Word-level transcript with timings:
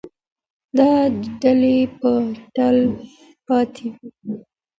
دا 0.77 0.91
ډالۍ 1.41 1.79
به 1.99 2.11
تل 2.55 2.77
پاتې 3.45 3.87
وي. 3.95 4.09